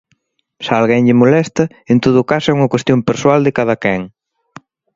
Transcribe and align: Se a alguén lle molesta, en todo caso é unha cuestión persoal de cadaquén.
Se 0.63 0.69
a 0.73 0.77
alguén 0.81 1.05
lle 1.07 1.19
molesta, 1.21 1.63
en 1.91 1.97
todo 2.05 2.27
caso 2.31 2.47
é 2.49 2.55
unha 2.57 2.71
cuestión 2.73 2.99
persoal 3.09 3.41
de 3.43 3.55
cadaquén. 3.57 4.01